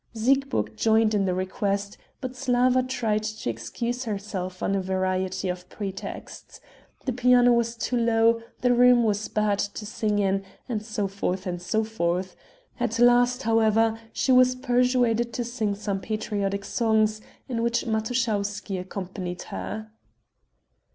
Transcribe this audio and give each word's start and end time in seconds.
Siegburg 0.15 0.75
joined 0.75 1.13
in 1.13 1.25
the 1.25 1.35
request, 1.35 1.95
but 2.21 2.31
Slawa 2.35 2.81
tried 2.89 3.21
to 3.21 3.51
excuse 3.51 4.05
herself 4.05 4.63
on 4.63 4.73
a 4.73 4.81
variety 4.81 5.47
of 5.47 5.69
pretexts: 5.69 6.59
the 7.05 7.13
piano 7.13 7.53
was 7.53 7.75
too 7.75 7.97
low, 7.97 8.41
the 8.61 8.73
room 8.73 9.03
was 9.03 9.27
bad 9.27 9.59
to 9.59 9.85
sing 9.85 10.17
in, 10.17 10.43
and 10.67 10.83
so 10.83 11.07
forth 11.07 11.45
and 11.45 11.61
so 11.61 11.83
forth... 11.83 12.35
at 12.79 12.97
last, 12.97 13.43
however, 13.43 13.99
she 14.11 14.31
was 14.31 14.55
persuaded 14.55 15.31
to 15.33 15.43
sing 15.43 15.75
some 15.75 15.99
patriotic 16.01 16.65
songs 16.65 17.21
in 17.47 17.61
which 17.61 17.85
Matuschowsky 17.85 18.79
accompanied 18.79 19.43
her. 19.53 19.91